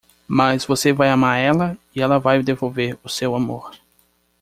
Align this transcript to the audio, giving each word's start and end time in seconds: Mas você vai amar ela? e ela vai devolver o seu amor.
Mas 0.27 0.65
você 0.65 0.91
vai 0.91 1.11
amar 1.11 1.37
ela? 1.39 1.77
e 1.95 2.01
ela 2.01 2.17
vai 2.17 2.41
devolver 2.41 2.97
o 3.03 3.07
seu 3.07 3.35
amor. 3.35 3.69